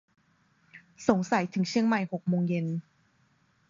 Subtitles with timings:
[1.07, 2.67] สงสัยถึงเชียงใหม่หกโมงเย็น